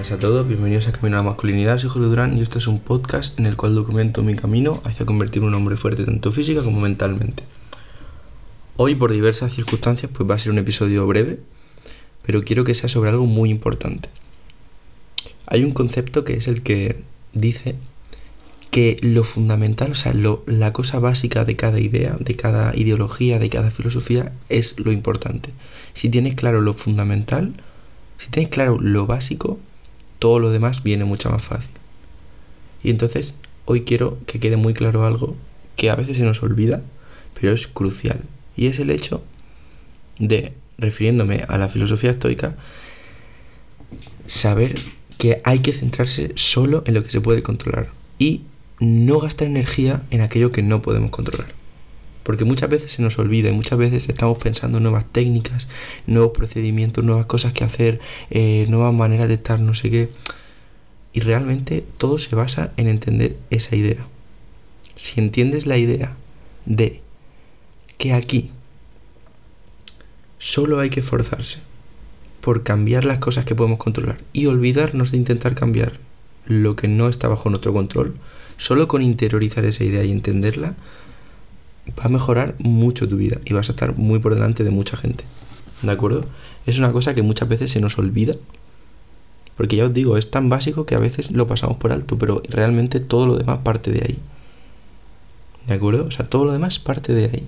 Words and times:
buenas 0.00 0.12
a 0.12 0.18
todos, 0.18 0.48
bienvenidos 0.48 0.88
a 0.88 0.92
Camino 0.92 1.18
a 1.18 1.20
la 1.20 1.24
Masculinidad, 1.24 1.76
soy 1.76 1.90
Julio 1.90 2.08
Durán 2.08 2.38
y 2.38 2.40
esto 2.40 2.56
es 2.56 2.66
un 2.66 2.80
podcast 2.80 3.38
en 3.38 3.44
el 3.44 3.58
cual 3.58 3.74
documento 3.74 4.22
mi 4.22 4.34
camino 4.34 4.80
hacia 4.84 5.04
convertirme 5.04 5.48
en 5.48 5.54
un 5.54 5.60
hombre 5.60 5.76
fuerte 5.76 6.06
tanto 6.06 6.32
física 6.32 6.62
como 6.62 6.80
mentalmente. 6.80 7.42
Hoy 8.78 8.94
por 8.94 9.12
diversas 9.12 9.52
circunstancias 9.52 10.10
pues 10.10 10.28
va 10.28 10.36
a 10.36 10.38
ser 10.38 10.52
un 10.52 10.58
episodio 10.58 11.06
breve, 11.06 11.40
pero 12.22 12.44
quiero 12.44 12.64
que 12.64 12.74
sea 12.74 12.88
sobre 12.88 13.10
algo 13.10 13.26
muy 13.26 13.50
importante. 13.50 14.08
Hay 15.44 15.64
un 15.64 15.72
concepto 15.72 16.24
que 16.24 16.32
es 16.32 16.48
el 16.48 16.62
que 16.62 17.02
dice 17.34 17.74
que 18.70 18.96
lo 19.02 19.22
fundamental, 19.22 19.92
o 19.92 19.96
sea, 19.96 20.14
la 20.14 20.72
cosa 20.72 20.98
básica 20.98 21.44
de 21.44 21.56
cada 21.56 21.78
idea, 21.78 22.16
de 22.18 22.36
cada 22.36 22.74
ideología, 22.74 23.38
de 23.38 23.50
cada 23.50 23.70
filosofía 23.70 24.32
es 24.48 24.80
lo 24.80 24.92
importante. 24.92 25.50
Si 25.92 26.08
tienes 26.08 26.36
claro 26.36 26.62
lo 26.62 26.72
fundamental, 26.72 27.52
si 28.16 28.30
tienes 28.30 28.50
claro 28.50 28.80
lo 28.80 29.06
básico, 29.06 29.58
todo 30.20 30.38
lo 30.38 30.52
demás 30.52 30.84
viene 30.84 31.04
mucho 31.04 31.30
más 31.30 31.42
fácil. 31.42 31.70
Y 32.84 32.90
entonces, 32.90 33.34
hoy 33.64 33.82
quiero 33.82 34.18
que 34.26 34.38
quede 34.38 34.56
muy 34.56 34.74
claro 34.74 35.04
algo 35.04 35.36
que 35.74 35.90
a 35.90 35.96
veces 35.96 36.18
se 36.18 36.22
nos 36.22 36.42
olvida, 36.42 36.82
pero 37.34 37.52
es 37.52 37.66
crucial. 37.66 38.20
Y 38.56 38.66
es 38.66 38.78
el 38.78 38.90
hecho 38.90 39.24
de, 40.18 40.52
refiriéndome 40.78 41.44
a 41.48 41.58
la 41.58 41.68
filosofía 41.68 42.10
estoica, 42.10 42.54
saber 44.26 44.78
que 45.18 45.40
hay 45.44 45.58
que 45.58 45.72
centrarse 45.72 46.32
solo 46.36 46.84
en 46.86 46.94
lo 46.94 47.02
que 47.02 47.10
se 47.10 47.20
puede 47.20 47.42
controlar 47.42 47.88
y 48.18 48.42
no 48.78 49.18
gastar 49.20 49.48
energía 49.48 50.02
en 50.10 50.20
aquello 50.20 50.52
que 50.52 50.62
no 50.62 50.82
podemos 50.82 51.10
controlar. 51.10 51.59
Porque 52.22 52.44
muchas 52.44 52.68
veces 52.68 52.92
se 52.92 53.02
nos 53.02 53.18
olvida 53.18 53.48
y 53.48 53.52
muchas 53.52 53.78
veces 53.78 54.08
estamos 54.08 54.38
pensando 54.38 54.78
en 54.78 54.84
nuevas 54.84 55.06
técnicas, 55.10 55.68
nuevos 56.06 56.32
procedimientos, 56.32 57.04
nuevas 57.04 57.26
cosas 57.26 57.52
que 57.52 57.64
hacer, 57.64 58.00
eh, 58.30 58.66
nuevas 58.68 58.92
maneras 58.92 59.28
de 59.28 59.34
estar, 59.34 59.58
no 59.60 59.74
sé 59.74 59.90
qué. 59.90 60.10
Y 61.12 61.20
realmente 61.20 61.84
todo 61.98 62.18
se 62.18 62.36
basa 62.36 62.72
en 62.76 62.88
entender 62.88 63.36
esa 63.50 63.74
idea. 63.74 64.06
Si 64.96 65.20
entiendes 65.20 65.66
la 65.66 65.78
idea 65.78 66.14
de 66.66 67.00
que 67.98 68.12
aquí 68.12 68.50
solo 70.38 70.80
hay 70.80 70.90
que 70.90 71.00
esforzarse 71.00 71.58
por 72.40 72.62
cambiar 72.62 73.04
las 73.04 73.18
cosas 73.18 73.44
que 73.44 73.54
podemos 73.54 73.78
controlar 73.78 74.18
y 74.32 74.46
olvidarnos 74.46 75.10
de 75.10 75.18
intentar 75.18 75.54
cambiar 75.54 76.00
lo 76.46 76.76
que 76.76 76.88
no 76.88 77.08
está 77.08 77.28
bajo 77.28 77.50
nuestro 77.50 77.72
control, 77.72 78.14
solo 78.56 78.88
con 78.88 79.02
interiorizar 79.02 79.64
esa 79.64 79.84
idea 79.84 80.04
y 80.04 80.10
entenderla, 80.10 80.74
va 81.88 82.04
a 82.04 82.08
mejorar 82.08 82.54
mucho 82.58 83.08
tu 83.08 83.16
vida 83.16 83.38
y 83.44 83.52
vas 83.52 83.68
a 83.68 83.72
estar 83.72 83.96
muy 83.96 84.18
por 84.18 84.34
delante 84.34 84.64
de 84.64 84.70
mucha 84.70 84.96
gente. 84.96 85.24
¿De 85.82 85.90
acuerdo? 85.90 86.24
Es 86.66 86.78
una 86.78 86.92
cosa 86.92 87.14
que 87.14 87.22
muchas 87.22 87.48
veces 87.48 87.70
se 87.70 87.80
nos 87.80 87.98
olvida. 87.98 88.34
Porque 89.56 89.76
ya 89.76 89.86
os 89.86 89.94
digo, 89.94 90.16
es 90.16 90.30
tan 90.30 90.48
básico 90.48 90.86
que 90.86 90.94
a 90.94 90.98
veces 90.98 91.30
lo 91.32 91.46
pasamos 91.46 91.76
por 91.76 91.92
alto, 91.92 92.16
pero 92.16 92.42
realmente 92.48 93.00
todo 93.00 93.26
lo 93.26 93.36
demás 93.36 93.58
parte 93.58 93.90
de 93.90 94.00
ahí. 94.00 94.18
¿De 95.66 95.74
acuerdo? 95.74 96.06
O 96.06 96.10
sea, 96.10 96.26
todo 96.26 96.44
lo 96.44 96.52
demás 96.52 96.78
parte 96.78 97.12
de 97.12 97.24
ahí. 97.24 97.46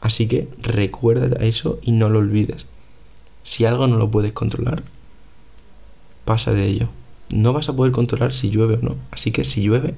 Así 0.00 0.28
que 0.28 0.48
recuerda 0.60 1.44
eso 1.44 1.78
y 1.82 1.92
no 1.92 2.08
lo 2.08 2.18
olvides. 2.18 2.66
Si 3.44 3.64
algo 3.64 3.86
no 3.86 3.96
lo 3.96 4.10
puedes 4.10 4.32
controlar, 4.32 4.82
pasa 6.24 6.52
de 6.52 6.66
ello. 6.66 6.88
No 7.30 7.52
vas 7.52 7.68
a 7.68 7.76
poder 7.76 7.92
controlar 7.92 8.32
si 8.32 8.50
llueve 8.50 8.74
o 8.74 8.82
no. 8.82 8.96
Así 9.10 9.32
que 9.32 9.44
si 9.44 9.62
llueve, 9.62 9.94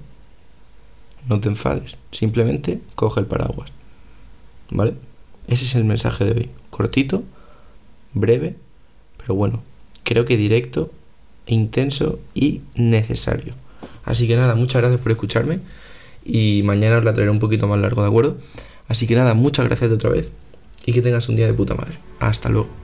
no 1.29 1.41
te 1.41 1.49
enfades, 1.49 1.97
simplemente 2.13 2.81
coge 2.95 3.21
el 3.21 3.27
paraguas. 3.27 3.71
¿Vale? 4.71 4.95
Ese 5.47 5.65
es 5.65 5.75
el 5.75 5.85
mensaje 5.85 6.25
de 6.25 6.33
hoy. 6.33 6.51
Cortito, 6.71 7.23
breve, 8.13 8.57
pero 9.17 9.35
bueno, 9.35 9.63
creo 10.05 10.25
que 10.25 10.37
directo, 10.37 10.91
intenso 11.47 12.19
y 12.35 12.63
necesario. 12.75 13.55
Así 14.05 14.27
que 14.27 14.37
nada, 14.37 14.55
muchas 14.55 14.83
gracias 14.83 15.01
por 15.01 15.13
escucharme 15.13 15.61
y 16.25 16.63
mañana 16.65 16.99
os 16.99 17.05
la 17.05 17.15
traeré 17.15 17.31
un 17.31 17.39
poquito 17.39 17.67
más 17.67 17.81
largo, 17.81 18.03
¿de 18.03 18.09
acuerdo? 18.09 18.37
Así 18.89 19.07
que 19.07 19.15
nada, 19.15 19.35
muchas 19.35 19.67
gracias 19.67 19.91
de 19.91 19.97
otra 19.97 20.11
vez 20.11 20.31
y 20.87 20.93
que 20.93 21.03
tengas 21.03 21.29
un 21.29 21.37
día 21.37 21.47
de 21.47 21.55
puta 21.55 21.75
madre. 21.75 21.99
Hasta 22.21 22.49
luego. 22.49 22.78